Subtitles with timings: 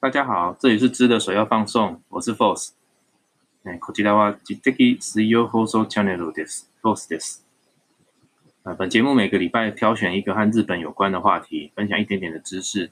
[0.00, 2.70] 大家好，这里是知的首要放送，我是 Force。
[3.62, 6.68] 哎，こちらは実的水曜放送チャンネルです。
[6.82, 7.42] Force です。
[8.64, 12.90] 啊，本节目每个礼拜挑选一个和日本有关的话题，分享一点点的知识。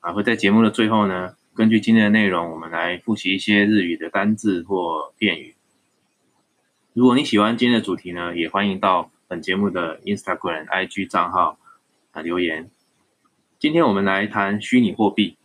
[0.00, 5.54] 啊，会在节目的最后呢，根据今天的内容，我们来复习一些日语的单字或片语。
[6.92, 11.58] 如果你喜欢今天的主题呢，也欢迎到本节目的 Instagram、IG 账号
[12.10, 12.70] 啊留言。
[13.58, 15.38] 今天我们来谈虚拟货币。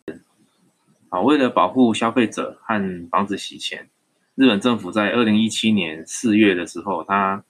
[1.12, 3.90] 啊，为了保护消费者和防止洗钱，
[4.34, 7.44] 日本政府在二零一七年四月的时候，它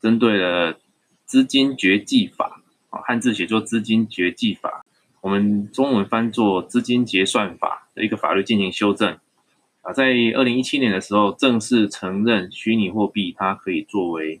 [0.00, 0.78] 针对了
[1.24, 4.86] 资金绝迹法，啊，汉字写作资金绝迹法，
[5.20, 9.18] 我们中文翻作资金结算法的一个法律进行修正。
[9.80, 10.04] 啊，在
[10.36, 14.40] 二零一七年的时候，正式承认虚拟货币它可以作为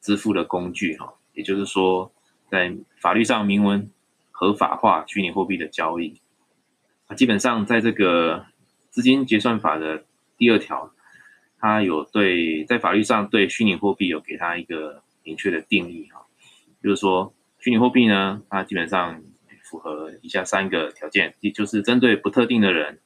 [0.00, 2.10] 支付的工具，哈，也就是说，
[2.50, 3.88] 在法律上明文
[4.32, 6.20] 合法化虚拟货币的交易。
[7.14, 8.46] 基本上，在这个
[8.90, 10.04] 资金结算法的
[10.36, 10.92] 第二条，
[11.58, 16.24] 它有对在法律上对虚拟货币有给它一个明确的定义哈，
[16.82, 19.22] 就是说虚拟货币呢，它基本上
[19.62, 23.00] 符合以下三个条件，也就是针对不特定的人，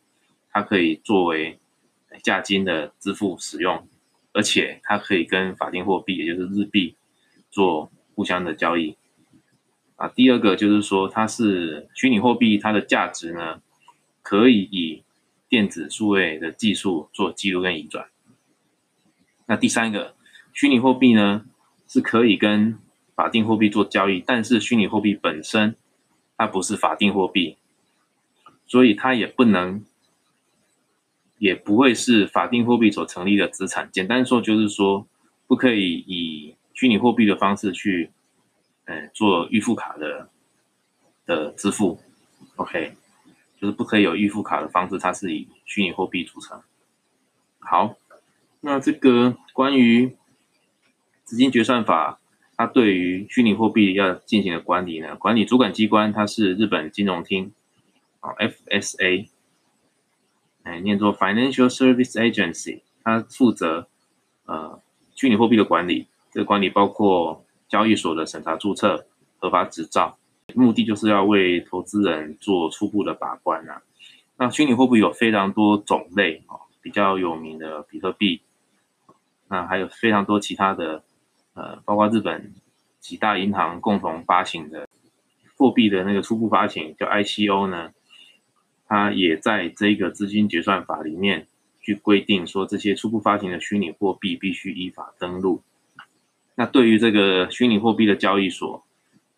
[0.50, 1.58] 它可以作为
[2.22, 3.88] 价金的支付使用，
[4.32, 6.94] 而且它可以跟法定货币，也就是日币
[7.50, 8.96] 做互相的交易。
[9.96, 13.60] 啊，第二个就是说它是虚拟货币，它的价值呢？
[14.24, 15.02] 可以以
[15.50, 18.08] 电子数位的技术做记录跟移转。
[19.46, 20.16] 那第三个，
[20.54, 21.44] 虚拟货币呢
[21.86, 22.78] 是可以跟
[23.14, 25.76] 法定货币做交易，但是虚拟货币本身
[26.38, 27.58] 它不是法定货币，
[28.66, 29.84] 所以它也不能，
[31.36, 33.90] 也不会是法定货币所成立的资产。
[33.92, 35.06] 简单说就是说，
[35.46, 38.10] 不可以以虚拟货币的方式去，
[38.86, 40.30] 嗯，做预付卡的
[41.26, 42.00] 的支付。
[42.56, 42.94] OK。
[43.64, 46.60] 就是不可以有预付卡的方式，它是以虚拟货币组成。
[47.60, 47.96] 好，
[48.60, 50.14] 那这个关于
[51.24, 52.20] 资金结算法，
[52.58, 55.16] 它对于虚拟货币要进行的管理呢？
[55.16, 57.54] 管理主管机关它是日本金融厅，
[58.20, 59.28] 啊，FSA，
[60.64, 63.88] 哎，念作 Financial Service Agency，它负责
[64.44, 64.78] 呃
[65.14, 66.08] 虚拟货币的管理。
[66.30, 69.06] 这个管理包括交易所的审查注册、
[69.38, 70.18] 合法执照。
[70.54, 73.82] 目的就是要为投资人做初步的把关啊。
[74.36, 78.40] 那虚拟货币有非常多种类啊，比较有名的比特币，
[79.48, 81.04] 那还有非常多其他的，
[81.54, 82.52] 呃，包括日本
[82.98, 84.88] 几大银行共同发行的
[85.56, 87.92] 货币的那个初步发行叫 ICO 呢，
[88.88, 91.46] 它也在这个资金结算法里面
[91.80, 95.62] 去规定说，这些初步发行的虚拟货币必须依法登录。
[96.56, 98.84] 那对于这个虚拟货币的交易所，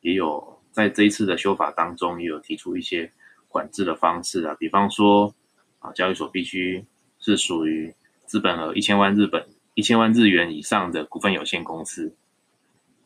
[0.01, 0.56] 也有。
[0.77, 3.11] 在这一次的修法当中，也有提出一些
[3.49, 5.35] 管制的方式啊，比方说
[5.79, 6.85] 啊，交易所必须
[7.19, 7.95] 是属于
[8.27, 12.15] 资本额一千万日本一千万日元以上的股份有限公司。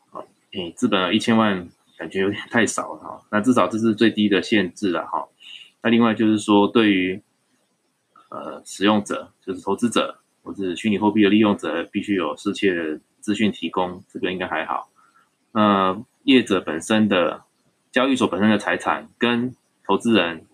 [0.09, 0.19] 啊，
[0.51, 1.65] 诶，资本额一千万
[1.97, 5.25] 感觉有点太少了哈，那至少这是最低的限制了哈。
[5.81, 7.23] 那另外就是说，对于
[8.27, 14.89] 呃使用者，就是投资者或者虚拟货币的利用者，必须有适切的资讯提供，这个应该还好。
[15.53, 17.45] 那业者本身的。
[17.91, 19.53] 交易所本身的财产跟
[19.85, 20.45] 投资人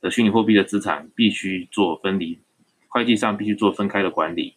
[0.00, 2.40] 的虚拟货币的资产必须做分离，
[2.88, 4.56] 会计上必须做分开的管理，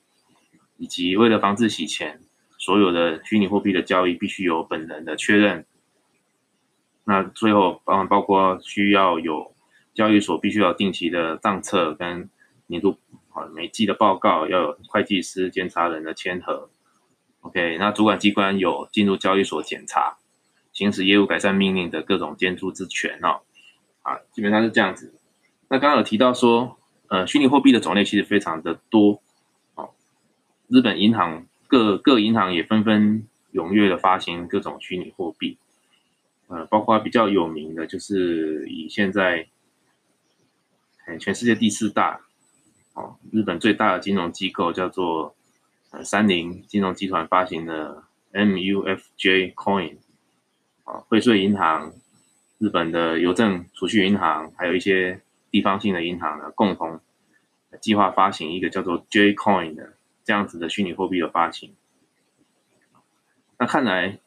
[0.77, 2.21] 以及为了防止洗钱，
[2.57, 5.65] 所有的虚拟货币的交易必须有本人的确认。
[7.05, 9.53] 那最后包包括需要有
[9.93, 12.29] 交易所必须要定期的账册跟
[12.65, 12.97] 年度
[13.33, 16.69] 啊每季的报告，要有会计师监察人的签合。
[17.41, 20.17] OK，那主管机关有进入交易所检查。
[20.73, 23.41] 行使业务改善命令的各种监督之权哦，
[24.01, 25.13] 啊，基本上是这样子。
[25.69, 29.21] 那刚刚有提到说，呃，虚拟货币的种类其实非常的多
[29.75, 29.91] 哦。
[30.67, 35.57] 日本银行各各银行也纷纷踊跃的发行各种虚拟货币，
[36.47, 39.47] 呃，包括比较有名的就是以现在，
[41.19, 42.21] 全世界第四大
[42.95, 45.35] 哦，日本最大的金融机构叫做
[45.91, 49.97] 呃三菱金融集团发行的 MUFJ Coin。
[50.83, 51.93] 啊，汇税银行、
[52.57, 56.99] 日本的邮政储蓄银行，还有一些地方性的银行呢，共同
[57.79, 59.93] 计划发行一个叫做 J Coin 的
[60.25, 61.73] 这样子的虚拟货币的发行。
[63.57, 64.19] 那看来，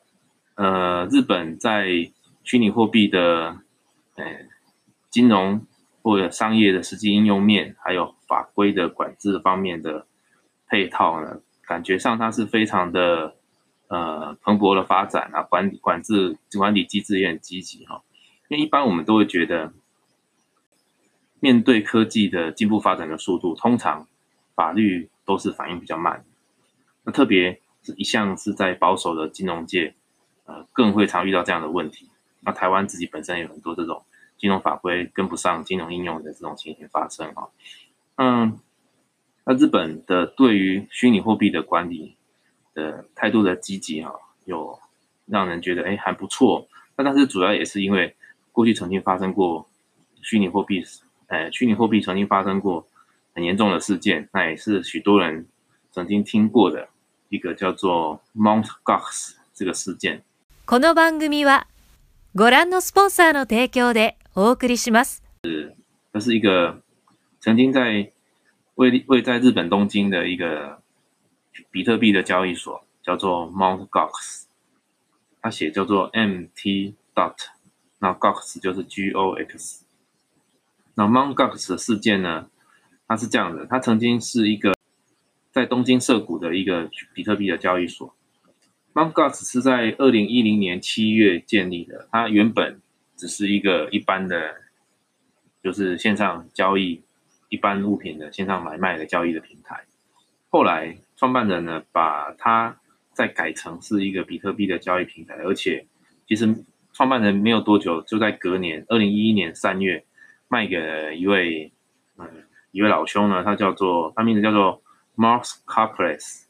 [0.54, 2.10] 呃，日本在
[2.42, 3.58] 虚拟货币的
[4.14, 4.24] 呃
[5.10, 5.66] 金融
[6.02, 10.06] 或者商业的实际应用面，还有法规的管制方面的
[10.66, 13.36] 配套呢，感觉上它是非常的。
[13.88, 18.02] 呃，蓬勃的发展啊，管理管制管理机制也很积极哈。
[18.48, 19.72] 因为一般我们都会觉得，
[21.40, 24.06] 面对科技的进步发展的速度，通常
[24.54, 26.24] 法律都是反应比较慢。
[27.04, 29.94] 那特别是一向是在保守的金融界，
[30.44, 32.08] 呃，更会常遇到这样的问题。
[32.40, 34.04] 那台湾自己本身有很多这种
[34.36, 37.48] 金融法规跟不上金融应用的这种情形发生啊。
[38.16, 38.58] 嗯，
[39.44, 42.16] 那日本的对于虚拟货币的管理
[42.75, 44.11] 的态度的积极啊，
[44.45, 44.79] 有
[45.25, 46.67] 让人觉得哎还不错。
[46.95, 48.15] 那但是主要也是因为
[48.51, 49.67] 过去曾经发生过
[50.21, 50.83] 虚拟货币，
[51.27, 52.87] 呃，虚拟货币曾经发生过
[53.33, 55.47] 很严重的事件，那也是许多人
[55.91, 56.89] 曾经听过的。
[57.33, 60.21] 一个叫做 Mount Gox 这个事件。
[60.65, 61.65] この番組は
[62.35, 65.23] ご覧のスポンサーの提供でお送りします。
[65.45, 65.73] 是，
[66.11, 66.81] 这是一个
[67.39, 68.11] 曾经在
[68.75, 70.81] 位位在日本东京的一个
[71.70, 74.44] 比特币的交易所，叫做 Mount Gox。
[75.40, 77.36] 它写叫做 MT dot，
[77.98, 79.84] 那 Gox 就是 G O X。
[80.94, 82.50] 那 Mount Gox 的事件呢，
[83.06, 84.74] 它是这样的，它曾经是一个。
[85.52, 88.14] 在东京涩谷的一个比特币的交易所
[88.92, 89.12] ，Mt.
[89.12, 92.06] Gox 是在二零一零年七月建立的。
[92.12, 92.78] 它原本
[93.16, 94.56] 只是一个一般的，
[95.62, 97.02] 就是线上交易
[97.48, 99.86] 一般物品的线上买卖的交易的平台。
[100.50, 102.78] 后来创办人呢，把它
[103.12, 105.86] 再改成是一个比特币的交易平台，而且
[106.26, 110.04] 其实创办人没有多久，就在隔年二零一一年三月
[110.48, 111.72] 卖给了一位
[112.16, 112.28] 嗯
[112.70, 114.82] 一位老兄呢，他叫做他名字叫做。
[115.18, 116.42] Mars Carplace，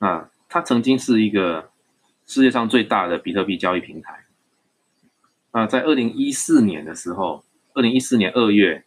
[0.00, 1.70] 那他曾经是一个
[2.26, 4.24] 世界上最大的比特币交易平台。
[5.52, 7.44] 那在二零一四年的时候，
[7.74, 8.84] 二零一四年二月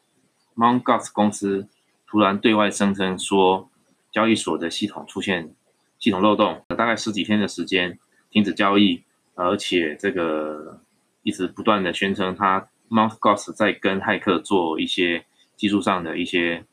[0.56, 1.70] m o n g o s 公司
[2.06, 3.70] 突然对外声称说，
[4.12, 5.54] 交易所的系统出现
[5.98, 7.98] 系统漏洞，大概十几天的时间
[8.30, 9.04] 停止交易，
[9.36, 10.82] 而且这个
[11.24, 15.26] 一直不断的宣称，他 Mount g o s 在跟骇客做一些
[15.56, 16.66] 技术上的一些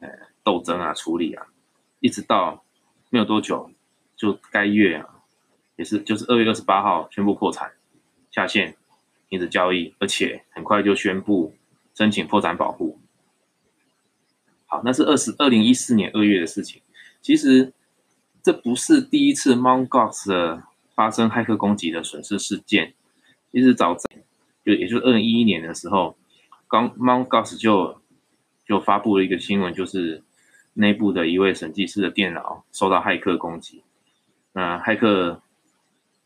[0.00, 0.08] 呃。
[0.44, 1.46] 斗争啊，处理啊，
[2.00, 2.62] 一直到
[3.08, 3.70] 没有多久，
[4.14, 5.08] 就该月啊，
[5.76, 7.72] 也是就是二月二十八号宣布破产
[8.30, 8.76] 下线，
[9.30, 11.54] 停止交易，而且很快就宣布
[11.94, 13.00] 申请破产保护。
[14.66, 16.82] 好，那是二十二零一四年二月的事情。
[17.24, 17.72] 其实
[18.40, 19.88] 这不是第一次 Mt.
[19.88, 20.62] Gox 的
[20.94, 22.94] 发生骇客攻击的损失事件。
[23.50, 24.04] 其实早在
[24.64, 26.16] 就也就是二零一一年的时候，
[26.68, 27.26] 刚 Mt.
[27.26, 28.00] Gox 就
[28.64, 30.22] 就发布了一个新闻，就是。
[30.76, 33.84] 内部的一位审计师的电脑受到骇客攻击，
[34.54, 35.40] 那骇客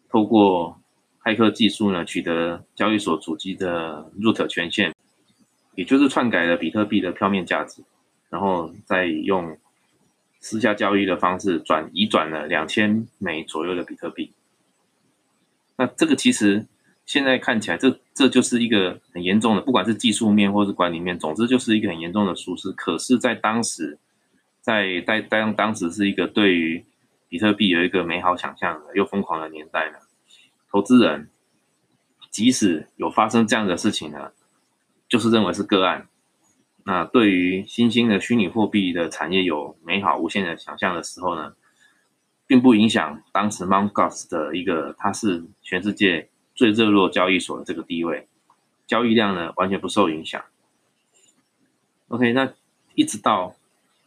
[0.08, 0.80] 透过
[1.22, 4.94] 骇客技术呢，取得交易所主机的 root 权限，
[5.74, 7.82] 也就是篡改了比特币的票面价值，
[8.30, 9.54] 然后再用
[10.40, 14.32] 私下交易的方式转移转了两千枚左右的比特币。
[15.76, 16.66] 那这个其实
[17.04, 22.72] 现在看起来，这这就是一个很严重的，不管是技术面或是管理面，总之就是一个很严重的疏失。
[22.72, 23.98] 可是，在当时。
[24.60, 26.84] 在在当当时是一个对于
[27.26, 29.98] 比特币有一个美好想象的又疯狂的年代呢，
[30.70, 31.30] 投资人
[32.30, 34.32] 即使有发生这样的事情呢，
[35.08, 36.08] 就是认为是个案。
[36.88, 41.52] 那对于新兴的虚拟货币的产业有美好无限的想象的时候呢，
[42.46, 43.92] 并不影响当时 Mt.
[43.92, 48.26] Gox 的一个它是全世界最热络交易所的这个地位，
[48.86, 50.42] 交易量呢完全不受影响。
[52.08, 52.54] OK，那
[52.94, 53.54] 一直到。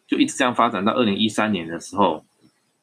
[0.07, 2.25] 就一直这样发展到二零一三年的时候，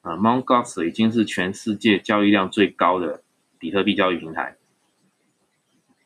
[0.00, 0.44] 啊，Mt.
[0.44, 3.22] Gox 已经是全世界交易量最高的
[3.58, 4.56] 比特币交易平台，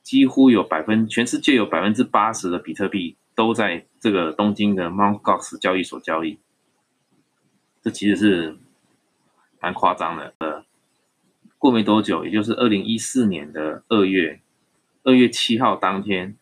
[0.02, 5.20] 几乎有百分全世界有百分之八十的比特币都在这个东京的 Mt.
[5.20, 6.38] Gox 交易所交易，
[7.82, 8.56] 这其实是
[9.60, 10.34] 蛮夸张的。
[10.38, 10.64] 呃，
[11.58, 14.40] 过没多久，也就是二零一四年的二月
[15.04, 16.36] 二月七号当天，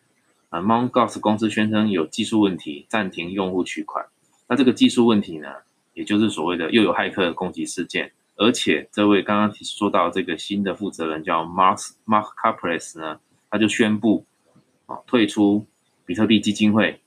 [0.49, 0.89] 啊，Mt.
[0.89, 4.05] Gox 公司宣称有技术问题，暂停用户取款。
[4.47, 5.47] 那这个技术问题呢，
[5.93, 13.19] 也就是所谓的又有骇客攻击事件，而且这位刚刚说到这个新的负责人叫 Mark Mark Carplace 呢，
[13.49, 14.25] 他就宣布
[14.87, 15.65] 啊退出
[16.11, 16.99] 比特币基金会。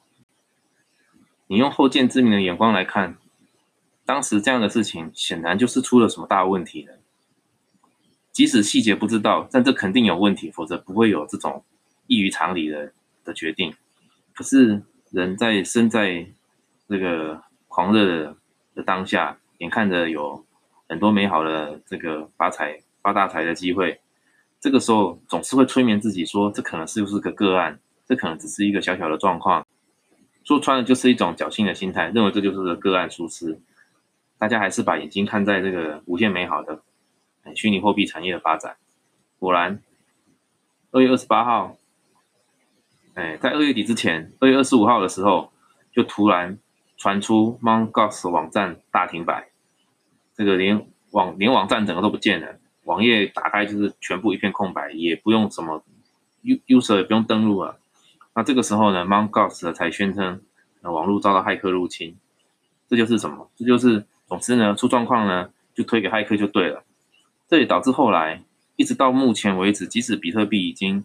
[1.49, 3.19] 你用后见之明的眼光来看，
[4.07, 6.95] 当时这样的事情显然就是出了什么大问题了。
[8.33, 11.63] 即使细节不知道，但这肯定有问题，否则不会有这种
[12.07, 12.95] 异于常理的
[13.25, 13.75] 的决定。
[14.35, 16.29] 可是人在身在。
[16.87, 18.37] 这个狂热
[18.75, 20.45] 的当下，眼看着有
[20.87, 23.99] 很多美好的这个发财发大财的机会，
[24.61, 29.67] 这个时候总是会催眠自己说，这可能是不是个个案，这可能只是一个小小的状况，
[30.45, 33.61] 说穿了就是一种侥幸的心态，认为这就是个个案疏失。
[34.37, 36.83] 大家还是把眼睛看在这个无限美好的
[37.55, 38.77] 虚拟货币产业的发展。
[39.39, 39.81] 果然，
[40.91, 41.77] 二月二十八号
[43.15, 45.53] 哎，在二月底之前，二月二十五号的时候，
[45.93, 46.59] 就突然
[46.97, 49.49] 传出 m o n g o s 网站大停摆，
[50.35, 55.83] 这个连网连网站整个都不见了，网页打开就是全部一片空白，也不用什么
[56.43, 57.79] U user 也不用登录了。
[58.35, 60.43] 那这个时候呢，Mount Gox 才宣称
[60.83, 62.17] 网络遭到骇客入侵，
[62.89, 63.49] 这就是什么？
[63.57, 66.85] 这就是总之呢，出状况呢就推给骇客就对了。
[67.49, 68.43] 这也导致后来
[68.77, 71.05] 一直到目前为止，即使比特币已经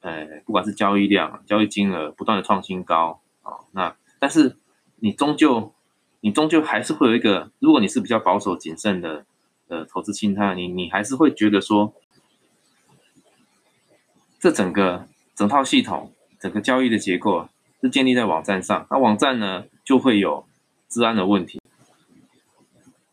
[0.00, 4.56] 呃，不管是交易量、交易金额不断的创新高啊，那但是
[4.96, 5.74] 你终究，
[6.20, 9.26] 你终究还是会有一个，如果你是比较保守谨慎的
[9.68, 11.92] 呃投资心态，你你还是会觉得说，
[14.38, 17.46] 这整个整套系统、整个交易的结构
[17.82, 20.46] 是建立在网站上，那网站呢就会有
[20.88, 21.60] 治安的问题。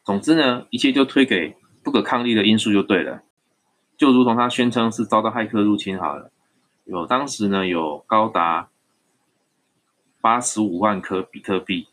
[0.04, 3.24] 总之呢，一切就推给不可抗力的因素就对了，
[3.98, 6.32] 就如同他宣称是遭到骇客入侵好了。
[6.86, 8.70] 有当时呢，有高达
[10.22, 11.88] 八十五万颗比特币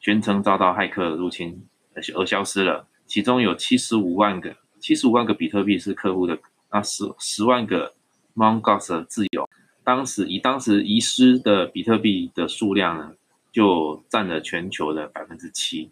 [0.00, 6.36] 宣称遭到骇客入侵而而消失了，其中有七十五万个，七十五万个比特币是客户的，
[6.72, 7.94] 那十十万个
[8.34, 9.47] Mount Gox 自由。
[9.88, 13.14] 当时以当时遗失的比特币的数量呢，
[13.50, 15.90] 就占了全球的百分之七，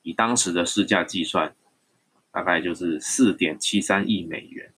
[0.00, 1.54] 以当时的市价计算，
[2.32, 4.72] 大概就是四点七三亿美元。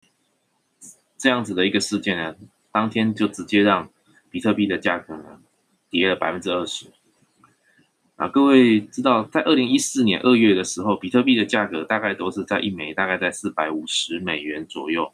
[1.19, 2.35] 这样子的一个事件呢。
[2.71, 3.91] 当天就直接让
[4.31, 5.39] 比特币的价格呢
[5.91, 6.87] 跌了百分之二十
[8.15, 8.27] 啊！
[8.27, 15.13] 各位知道，在二零一四年二月的时候，比特币的价格大概都是在一枚大概在四百五十美元左右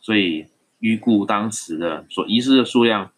[0.00, 0.46] 所以
[0.78, 3.10] 预估当时的所遗失的数量，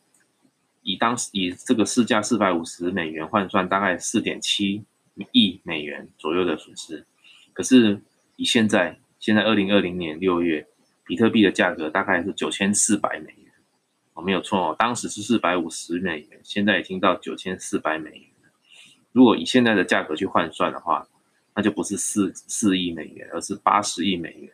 [0.82, 4.84] 以当时以这个市价四百五十美元换算，大概四点七
[5.32, 7.06] 亿美元左右的损失。
[7.52, 8.00] 可是
[8.36, 10.66] 以现在现在二零二零年六月。
[11.02, 13.52] 比特币的价格大概是九千四百美元，
[14.14, 18.50] 哦，没有错哦，当时是四百五十美元，现在已经到九千四百美元了。
[19.10, 21.08] 如果以现在的价格去换算的话，
[21.56, 24.52] 那就不是四四亿美元，而是八十亿美元。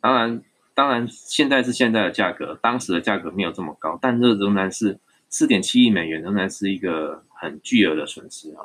[0.00, 0.42] 当然，
[0.80, 8.64] 当然，现在是现在的价格，当时的价格没有这么高，但这仍然是四点七亿美元，仍然是一个很巨额的损失啊。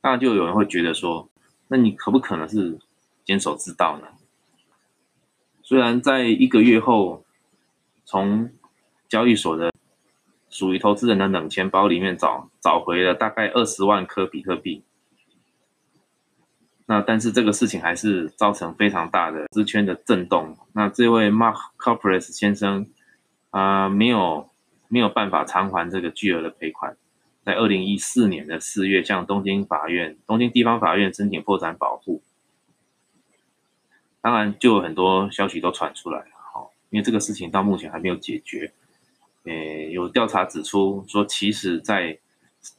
[0.00, 1.30] 当然，就有人会觉得说，
[1.68, 2.76] 那你可不可能是
[3.24, 4.08] 坚守之道呢？
[5.62, 7.24] 虽然在一个月后，
[8.04, 8.50] 从
[9.08, 9.70] 交易所的
[10.50, 14.82] 属于投资人的冷钱包里面找找回了大概二十万颗比特币，
[16.92, 20.54] 那但是这个事情还是造成非常大的资圈的震动。
[20.74, 22.86] 那这位 Mark Corpus 先生
[23.48, 24.50] 啊，没有
[24.88, 26.94] 没有办法偿还这个巨额的赔款，
[27.46, 32.20] 在二零一四年的四月向东京法院、东京地方法院申请破产保护。
[34.20, 38.70] 当然，就有很多消息都传出来了，好，因为这个事情到目前还没有解决。
[39.44, 42.18] 诶，有调查指出说，其实，在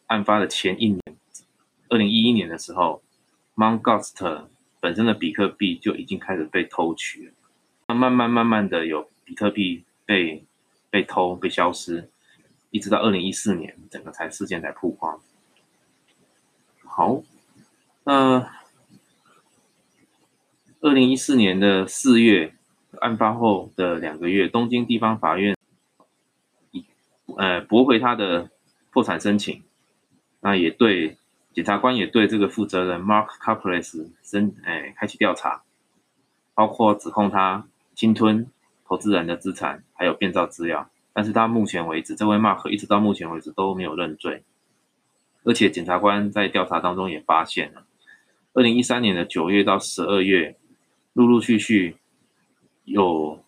[0.05, 1.01] 案发的前一年，
[1.89, 3.01] 二零一一年的时候
[3.55, 4.45] ，Mount Gox
[4.79, 7.33] 本身的比特币就已经开始被偷取了。
[7.87, 10.43] 那慢慢慢慢的有比特币被
[10.89, 12.09] 被偷、被消失，
[12.71, 15.19] 一直到二零一四年，整个才事件才曝光。
[16.83, 17.21] 好，
[18.03, 18.51] 那。
[20.85, 22.53] 二零一四年的四月，
[22.99, 25.57] 案发后的两个月，东京地方法院
[26.71, 26.83] 以
[27.37, 28.49] 呃驳回他的
[28.91, 29.63] 破产申请，
[30.41, 31.15] 那也对
[31.53, 35.61] 检察官也对这个负责人 Mark Corpus 申哎开启调查，
[36.53, 38.47] 包括指控他侵吞
[38.85, 40.89] 投资人的资产，还有变造资料。
[41.13, 44.43] 但是他目前为止，这位 Mark 一直到目前为止都没有认罪，
[45.43, 47.85] 而且检察官在调查当中也发现了，
[48.53, 50.57] 二零一三年的九月到十二月。
[51.15, 51.95] 陆陆续续
[52.85, 53.39] 有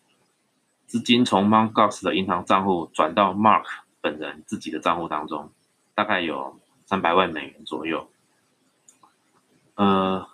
[0.86, 3.64] 资金从 Mount Gox 的银行账户转到 Mark
[4.02, 5.50] 本人自己的账户当中，
[5.96, 8.10] 大概有三百万美元左右。
[9.76, 10.28] 呃，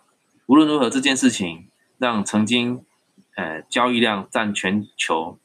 [0.45, 1.67] 无论如何，这件事情
[1.97, 2.85] 让曾经
[3.35, 5.39] 呃交易量占全球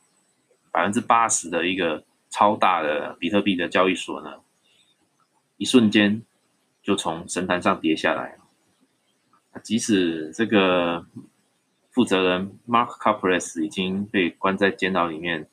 [0.70, 4.40] 百分之八十的一个超大的比特币的交易所呢，
[5.56, 6.22] 一瞬间
[6.82, 8.38] 就从神坛上跌下来
[9.62, 11.06] 即使这个。
[11.96, 15.48] 负责人 Mark Corpus 已经被关在监牢里面，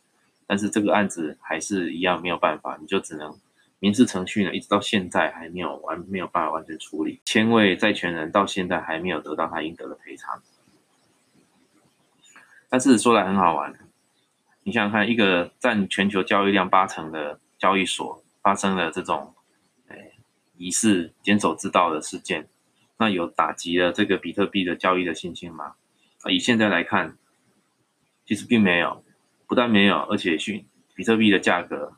[0.45, 3.39] 但是这个案子还是一样没有办法，你就只能
[3.83, 7.19] 民事程序呢，一直到现在还没有完，没有办法完全处理。
[7.25, 10.41] 千位债权人到现在还没有得到他应得的赔偿。
[12.69, 13.77] 但是说来很好玩，
[14.63, 19.35] 你想想看，一个占全球交易量八成的交易所发生了这种
[19.89, 20.13] 诶
[20.55, 22.47] 疑似监守自盗的事件，
[22.95, 25.75] 那有打击了这个比特币的交易的信心吗？
[26.21, 27.17] 啊以现在来看，
[28.25, 29.03] 其实并没有，
[29.45, 31.97] 不但没有，而且讯比特币的价格，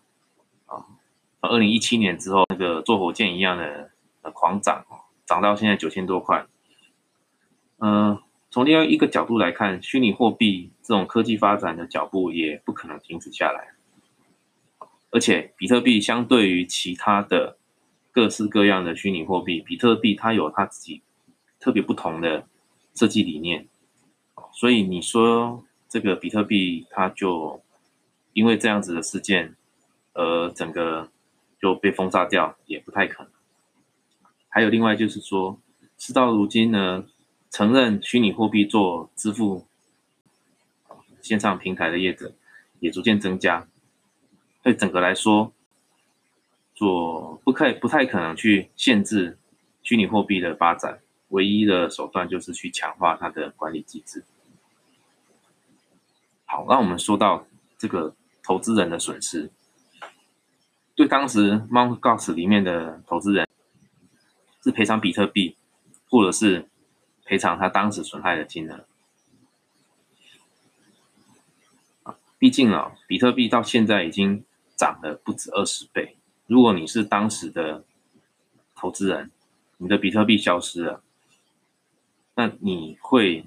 [1.48, 3.92] 二零一七年之后那个坐火箭一样的
[4.34, 4.86] 狂涨，
[5.25, 6.46] 涨到现在九千多块。
[7.80, 8.18] 嗯，
[8.50, 13.74] 从另外一个角度来看，虚拟货币这种科技发展的脚步也不可能停止下来。
[15.12, 17.58] 而且，比特币相对于其他的
[18.12, 21.02] 各式各样的虚拟货币，比特币它有它自己
[21.60, 22.48] 特别不同的
[22.94, 23.68] 设计理念。
[24.52, 27.62] 所以你说这个比特币它就
[28.34, 29.56] 因为这样子的事件，
[30.14, 31.10] 而整个
[31.66, 33.32] 就被封杀掉，也不太可能。
[34.50, 35.60] 还有另外就是说，
[35.98, 37.08] 事到如今呢，
[37.50, 39.66] 承认虚拟货币做支付
[41.24, 42.36] 线上平台的业者
[42.80, 43.68] 也逐渐增加。
[44.62, 45.52] 对整个来说，
[46.76, 49.40] 做不可不太可能去限制
[49.82, 54.24] 虚拟货币的发展，唯一的手段就是去强化它的管理机制。
[56.46, 59.50] 好，那我们说到这个投资人的损失，
[60.96, 63.48] 对当时 Mount Gox 里面的投资人
[64.64, 65.58] 是赔偿比特币，
[66.10, 66.68] 或者是
[67.24, 68.86] 赔偿他当时损害的金额。
[72.40, 74.44] 毕竟啊，比特币到现在已经。
[74.78, 76.18] 涨了不止二十倍。
[76.48, 77.86] 如果你是当时的
[78.75, 79.32] 投资人，
[79.78, 81.02] 你的比特币消失了，
[82.36, 83.46] 那你会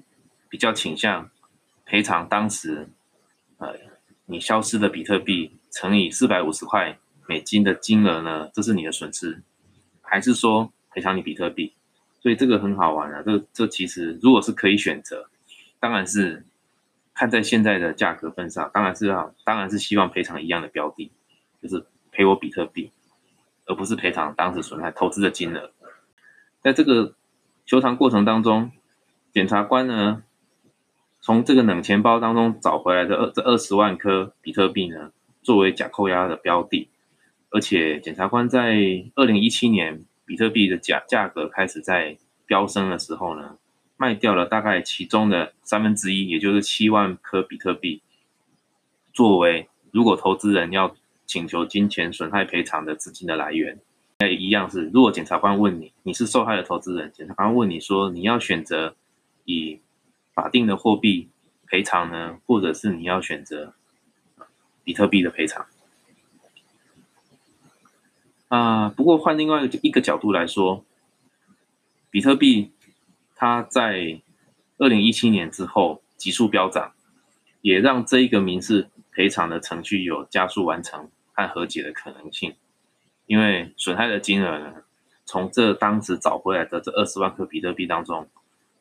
[0.49, 1.29] 比较倾向
[1.85, 2.89] 赔偿当时
[3.59, 3.75] 呃
[4.25, 6.97] 你消失的比特币乘以四百五十块
[7.29, 8.49] 美金的金额呢？
[8.55, 9.43] 这是你的损失，
[10.01, 11.75] 还是说赔偿你比特币？
[12.19, 13.21] 所以这个很好玩啊。
[13.23, 15.29] 这这其实如果是可以选择，
[15.79, 16.43] 当然是
[17.13, 21.11] 看在现在的价格份上，当然是要当然是希望赔偿一样的标的。
[21.61, 22.91] 就是赔我比特币，
[23.67, 25.69] 而不是赔偿当时损害投资的金额。
[26.61, 27.13] 在这个
[27.65, 28.71] 求偿过程当中，
[29.31, 30.23] 检察官呢，
[31.21, 35.11] 从这个冷钱包当中找回来的二这二十万颗比特币呢，
[35.43, 36.89] 作为假扣押的标的。
[37.49, 38.77] 而且检察官在
[39.15, 43.57] 二零一七年比特币的价价格开始在飙升的时候呢，
[43.97, 48.01] 卖掉了大概其中的三分之一，也就是七万颗比特币，
[49.13, 50.95] 作为如果投资人要。
[51.29, 53.79] 请求金钱损害赔偿的资金的来源，
[54.17, 58.95] 那一样是，如果检察官问你，你是受害的投资人，检察官问你说，你要选择
[59.45, 59.79] 以
[60.33, 61.29] 法定的货币
[61.67, 63.75] 赔偿呢，或者是你要选择
[64.83, 65.67] 比特币的赔偿？
[68.49, 70.85] 啊，不过换另外一个一个角度来说，
[72.11, 72.73] 比特币
[73.35, 74.21] 它在
[74.77, 76.93] 二零一七年之后急速飙涨，
[77.61, 81.09] 也让这一个民事赔偿的程序有加速完成。
[81.39, 82.53] 和和解的可能性，
[83.25, 84.73] 因为损害的金额呢，
[85.23, 88.27] 从这当时找回来的这二十万颗比特币当中，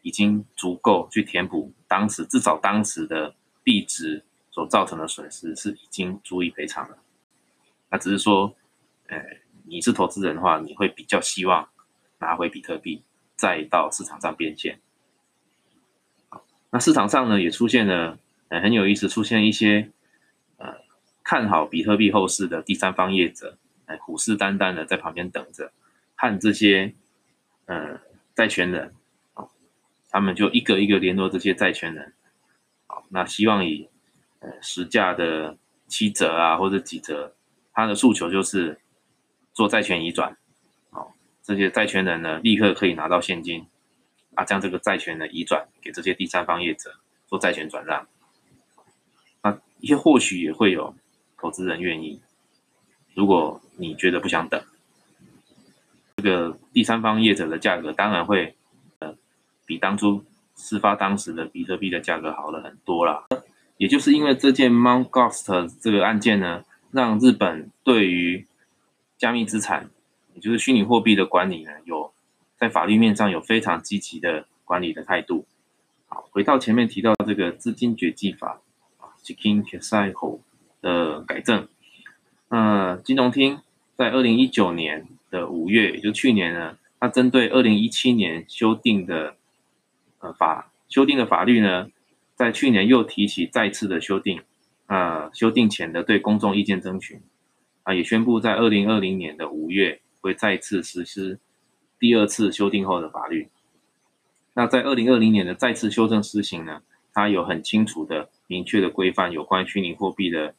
[0.03, 6.99] 已经足够去填补当时至少当时的币值所造成的损失，是已经足以赔偿了。
[7.91, 8.53] 那只是说，
[9.07, 9.17] 呃，
[9.69, 11.69] 你是投资人的话，你会比较希望
[12.19, 13.03] 拿回比特币，
[13.37, 14.81] 再到市场上变现。
[16.71, 19.91] 那市场上呢，也出现了，呃，很有意思，出现一些
[20.57, 20.87] 呃。
[21.31, 25.71] 看好比特币后市的第三方业者，哎，虎视眈眈的在旁边等着，
[26.17, 26.95] 看这些，
[27.67, 28.01] 呃，
[28.35, 28.95] 债权人，
[29.35, 29.51] 哦，
[30.09, 32.15] 他们就一个一个联络这些债权人，
[32.87, 33.91] 好，那希望以，
[34.39, 37.35] 呃，实价的七折啊或者几折，
[37.75, 38.81] 他的诉求就是
[39.59, 40.37] 做债权移转，
[40.91, 41.09] 哦，
[41.43, 43.67] 这些债权人呢立刻可以拿到现金，
[44.37, 46.95] 啊，将这个债权呢移转给这些第三方业者
[47.27, 48.07] 做债权转让，
[49.43, 50.95] 那一些或许也会有。
[51.41, 52.21] 投资人愿意，
[53.15, 54.61] 如果你觉得不想等，
[56.17, 58.57] 这个第三方业者的价格当然会，
[58.99, 59.15] 呃，
[59.65, 60.25] 比当初
[60.57, 63.25] 事发当时的比特币的价格好了很多啦。
[63.77, 68.45] 也就是因为这件 Mount Gox 这个案件呢，让日本对于
[69.19, 69.91] 加密资产，
[70.35, 72.13] 也就是虚拟货币的管理呢，有
[72.57, 75.45] 在法律面上有非常积极的管理的态度。
[76.07, 78.63] 好，回到前面提到这个资金绝迹法
[78.97, 80.39] 啊 j i k i n Kesaiho。
[80.81, 81.67] 的改正，
[82.51, 83.59] 呃，金融厅
[83.97, 89.35] 在二零一九年的五月，也就去年呢，它针对二零一七年修订的
[90.21, 91.91] 呃法修订的法律呢，
[92.37, 94.41] 在去年又提起再次的修订，
[94.87, 97.21] 呃，修订前的对公众意见征询，
[97.89, 101.39] 啊，也宣布在二零二零年的五月会再次实施
[101.99, 103.49] 第二次修订后的法律。
[104.53, 106.83] 那在二零二零年的再次修正施行呢，
[107.15, 110.55] 它有很清楚的、明确的规范有关虚拟货币的。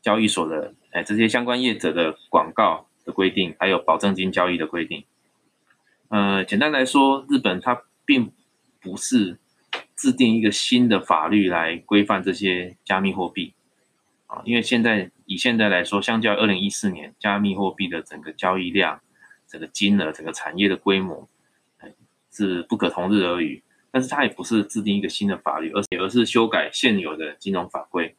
[0.00, 5.04] 交易所的哎，这些相关业者的广告的规定，还有保证金交易的规定。
[6.08, 8.30] 呃，简单来说，日本它并
[8.80, 9.38] 不是
[9.96, 13.54] 制定一个新的法律来规范这些加密货币，
[14.28, 18.98] 啊，因为现在以现在来说，相较二零一四年，加密货币的整个交易量、
[19.46, 21.28] 整个金额、整个产业的规模，
[22.32, 23.62] 是不可同日而语。
[23.90, 28.14] 但是它也不是制定一个新的法律，而而是修改现有的金融法规，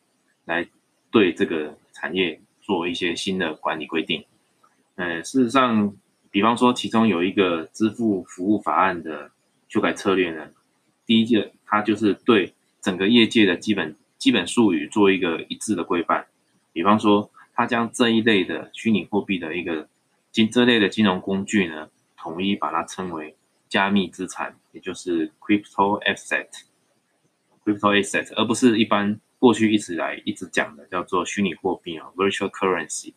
[0.45, 0.67] 来
[1.09, 4.23] 对这个产业做一些新的管理规定。
[4.93, 5.91] 呃，事实上，
[6.29, 9.31] 比方说其中有一个支付服务法案的
[9.67, 10.47] 修改策略呢，
[11.07, 16.27] 第一个它就是对整个业界的基本基本术语做一个一致的规范。
[16.79, 19.89] 比方说，它将这一类的虚拟货币的一个
[20.31, 23.35] 金这类的金融工具呢，统一把它称为。
[23.67, 33.13] 加密资产，也就是 crypto asset，crypto asset，而不是一般过去一直来一直讲的叫做虚拟货币啊，virtual currency。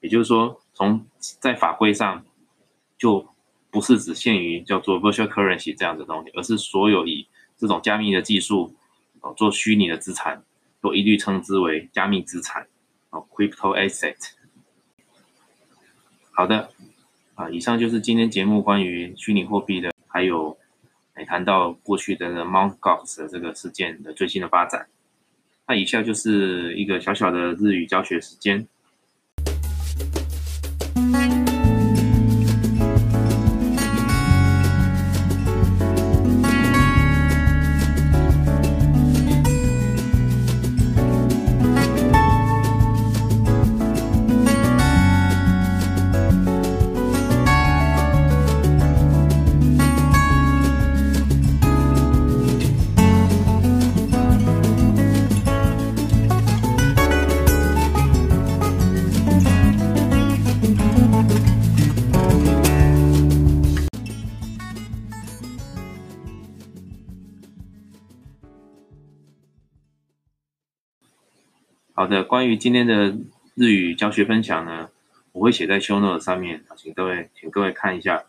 [0.00, 1.04] 也就是说，从
[1.38, 2.24] 在法规上
[2.96, 3.28] 就
[3.70, 7.28] 不是只限于叫做 virtual currency 这样的东西，而是所有以
[7.58, 8.74] 这种加密的技术
[9.20, 10.42] 哦做虚拟的资产，
[10.80, 12.66] 都一律称之为加密资产
[13.14, 14.16] 哦，crypto asset。
[16.32, 16.70] 好的。
[17.36, 20.56] 啊，以上就是今天节目关于虚拟货币的，还有
[21.14, 24.86] 哎谈到过去的 Mount Gox 的这个事件的最新的发展。
[25.66, 28.68] 那以下就是一个小小的日语教学时间。
[72.04, 73.16] 好的，关于今天的
[73.54, 74.90] 日语教学分享呢，
[75.32, 78.24] 我会写在 show note 上面，请各位，请各位看一下。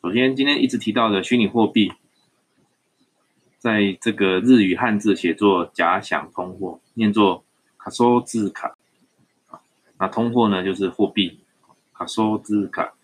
[0.00, 1.92] 首先，今天一直提到的虚拟货币，
[3.58, 7.42] 在这个日语汉字写作假想通货，念作
[7.76, 8.76] 卡索字卡。
[9.98, 11.40] 那通货呢，就是货币，
[11.92, 12.94] 卡索字卡。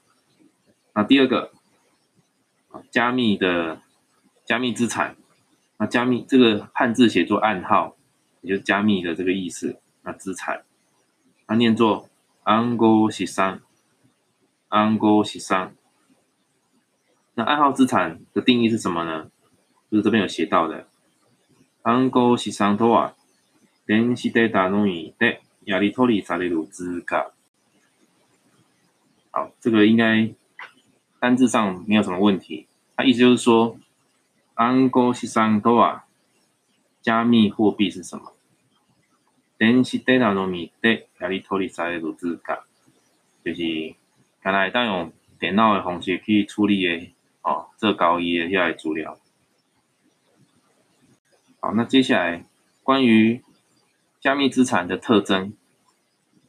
[0.95, 1.51] 那第二个，
[2.93, 3.83] 加密的
[4.45, 5.17] 加密资产，
[5.79, 7.97] 那加密这个汉字写作暗号，
[8.43, 9.81] 也就是加密的这个意思。
[10.06, 10.64] 那资产，
[11.46, 12.10] 它念作
[12.44, 13.62] 暗号资産，
[14.70, 15.76] 暗号資産。
[17.36, 19.30] 那暗号资产的定义是什么呢？
[19.90, 20.88] 就是这边有写到的，
[21.84, 23.14] 暗号資産とは
[23.88, 27.32] 電子データのみでやり取りされる資格。
[29.32, 30.34] 好，这个应该
[31.20, 32.68] 单字上没有什么问题。
[32.96, 33.78] 它意思就是说，
[34.56, 36.02] 暗号資産とは
[37.02, 38.34] 加密货币是什么？
[39.60, 42.64] 電子データのみでやり取りされる资格，
[43.46, 43.96] 就是
[44.42, 49.20] 看来当用电脑的方式去处理的哦，这高一的遐个资料。
[51.60, 52.44] 好，那接下来
[52.84, 53.44] 关于
[54.20, 55.54] 加密资产的特征，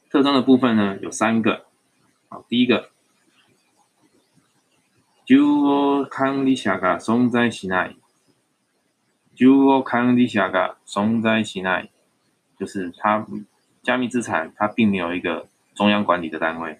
[0.08, 1.66] 特征的部分呢有三个。
[2.30, 2.88] 好，第一个，
[5.26, 7.96] 就我管理者が存在しない。
[9.34, 11.90] 就我管理者が存在しない。
[12.59, 13.25] 就是它
[13.83, 16.79] 加密资产，它并没有一个中央管理的单位，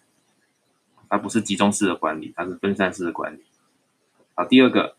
[1.08, 3.44] 它不是集中式的管理，它是分散式的管理。
[4.34, 4.98] 好，第二个，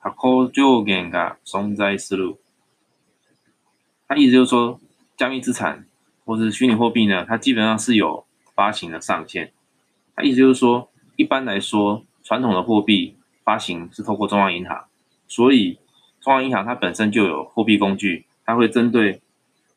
[0.00, 2.38] 它可就给个存在思路，
[4.08, 4.80] 它意思就是说，
[5.16, 5.86] 加密资产
[6.24, 9.52] 或是虚拟货币呢，它基本上是有发行的上限。
[10.14, 14.86] 它意思就是说，一般来说，传统的货币发行是透过中央银行，
[15.28, 15.78] 所以
[16.20, 19.22] 中央银行它本身就有货币工具，它会针对。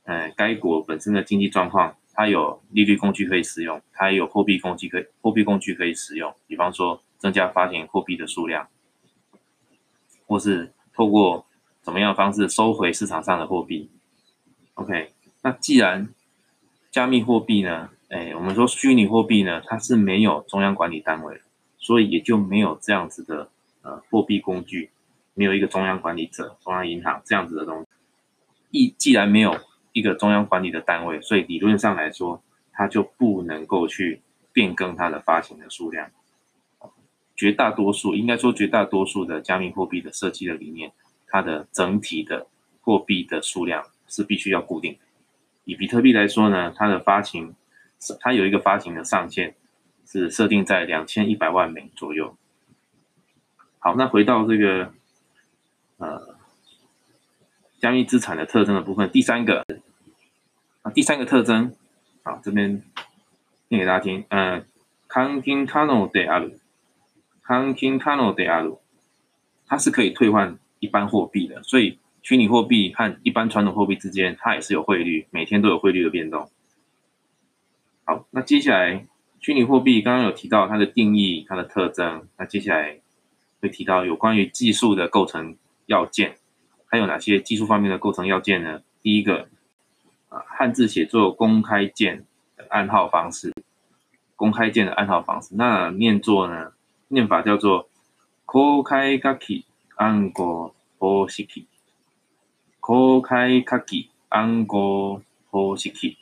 [0.10, 6.34] 呃，该国本身的经济状况，它有利率工具可以使用，它也有货币工具可以货币工具可以使用。
[6.48, 8.68] 比方说，增加发行货币的数量，
[10.26, 11.46] 或是透过
[11.84, 13.92] 怎么样方式收回市场上的货币。
[14.74, 15.12] OK，
[15.44, 16.10] 那既然
[16.90, 21.40] 加密货币呢，哎，我们说虚拟货币呢，它是没有中央管理单位，
[21.78, 23.52] 所以也就没有这样子的
[23.84, 24.90] 呃货币工具，
[25.36, 27.88] 没有一个中央管理者、中央银行这样子的东西。
[28.72, 29.56] 一既然没有。
[29.92, 34.22] 一个中央管理的单位，所以理论上来说，它就不能够去
[34.54, 36.10] 变更它的发行的数量。
[37.36, 40.92] 绝大多数，应该说绝大多数的加密货币的设计的理念，
[41.28, 42.48] 它的整体的
[42.82, 45.00] 货币的数量是必须要固定的。
[45.66, 47.56] 以比特币来说呢，它的发行，
[48.20, 49.56] 它有一个发行的上限，
[50.06, 52.36] 是设定在两千一百万枚左右。
[53.80, 54.94] 好，那回到这个，
[55.98, 56.39] 呃。
[57.81, 59.65] 加密资产的特征的部分，第三个，
[60.83, 61.75] 啊，第三个特征，
[62.23, 62.83] 啊，这边
[63.69, 64.65] 念给大家听，嗯，
[65.09, 66.59] 換金可能である，
[67.47, 68.79] 換金可能である，
[69.67, 76.49] 它是可以兑换一般货币的，所以虚拟货币和一般传统货币之间，它也是有汇率，每天都有汇率的变动。
[78.05, 79.07] 好，那接下来
[79.41, 83.01] 虚拟货币刚刚有提到它的定义、它的特征，那接下来
[83.61, 86.37] 会提到有关于技术的构成要件，
[86.90, 88.82] 还有哪些技术方面的构成要件呢？
[89.02, 89.48] 第一个。
[90.30, 92.24] 啊，汉字写作公开键
[92.56, 93.52] 的暗号方式，
[94.36, 96.72] 公开键的暗号方式，那念作呢？
[97.08, 97.90] 念法叫做
[98.46, 101.66] “公开卡基安国波西基”，
[102.80, 106.16] 公开卡基安国波西基。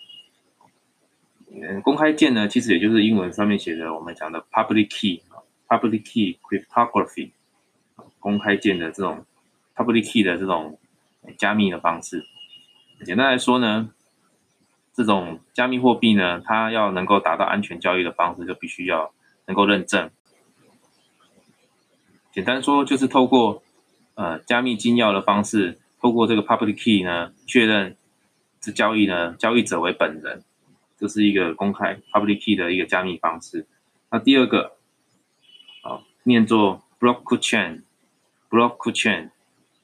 [1.51, 7.31] 嗯，公开键呢，其实也就是英文上面写的我们讲的 “public key”，“public key cryptography”，
[8.21, 9.25] 公开键的这种
[9.77, 10.79] “public key” 的这种
[11.37, 12.25] 加密的方式。
[13.05, 13.91] 简单来说呢。
[14.97, 19.13] 这种加密货币呢，它要能够达到安全交易的方式，就必须要
[19.45, 20.09] 能够认证。
[22.31, 23.61] 简单说，就是透过
[24.15, 27.95] 呃加密金钥的方式，透过这个 public key 呢，确认
[28.59, 30.43] 这交易呢交易者为本人，
[30.97, 33.67] 这是一个公开 public key 的一个加密方式。
[34.09, 34.77] 那第二个，
[35.83, 39.29] 啊，念作 blockchain，blockchain，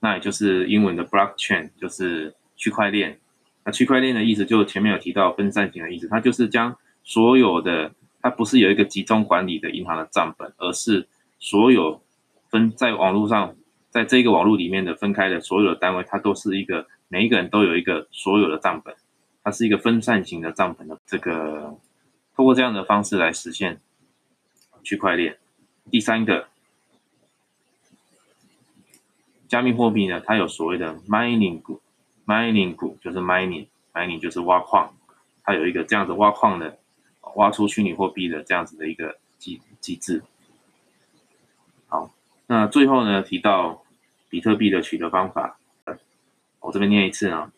[0.04, 3.18] 那也就是英文的 blockchain，就是区块链。
[3.64, 11.08] 那区块链的意思，就前面有提到分散型的意思，它就是将所有的，它不是有一个集中管理的银行的账本，而是
[11.40, 12.04] 所有
[12.50, 13.56] 分在网络上，
[13.90, 18.94] 在这个网络里面的分开的所有的单位，它都是一个每一个人都有一个所有的账本，
[19.42, 21.80] 它是一个分散型的账本的这个，
[22.36, 23.80] 通过这样的方式来实现
[24.84, 25.38] 区块链。
[25.90, 26.48] 第三个，
[29.53, 31.81] 加密货币呢，它有所谓的 mining 股。
[32.27, 34.93] mining 股就是 mining，mining 就是挖矿，
[35.43, 36.79] 它有一个这样子挖矿的，
[37.37, 40.23] 挖出虚拟货币的这样子的一个机机制。
[41.87, 42.11] 好，
[42.47, 43.83] 那最后呢提到
[44.29, 45.59] 比特币的取得方法，
[46.61, 47.51] 我这边念一次啊，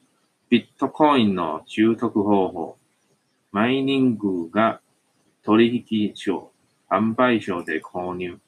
[0.48, 2.76] Bitcoin の取得方法、
[3.50, 4.80] マイニングが
[5.42, 6.52] 取引所、
[6.88, 8.38] 販売所で購入。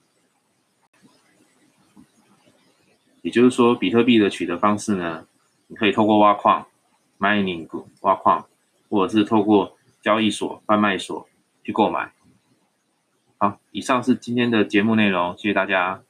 [3.28, 5.28] 也就是说，比特币的取得方式呢？
[5.68, 6.66] 你可以透过挖矿
[7.20, 7.68] （mining）
[8.00, 8.48] 挖矿，
[8.90, 11.28] 或者是透过交易所、贩卖所
[11.62, 12.14] 去购买。
[13.38, 16.02] 好，以上是今天的节目内容，谢谢大家。